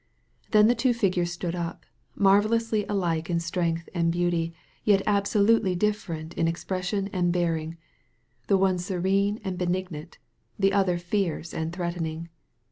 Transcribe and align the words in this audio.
Then 0.49 0.65
the 0.65 0.73
two 0.73 0.95
figures 0.95 1.31
stood 1.31 1.53
up, 1.53 1.85
marvellously 2.15 2.87
alike 2.89 3.29
in 3.29 3.39
strength 3.39 3.87
and 3.93 4.11
beauty, 4.11 4.51
yet 4.83 5.03
absolutely 5.05 5.75
different 5.75 6.33
in 6.33 6.47
expression 6.47 7.07
and 7.13 7.31
bearing, 7.31 7.77
the 8.47 8.57
one 8.57 8.79
serene 8.79 9.39
and 9.43 9.59
benig 9.59 9.91
nant, 9.91 10.17
the 10.57 10.73
other 10.73 10.97
fierce 10.97 11.53
and 11.53 11.71
threatening. 11.71 12.29